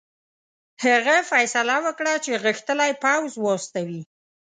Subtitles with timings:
[0.85, 4.01] هغه فیصله وکړه چې غښتلی پوځ واستوي.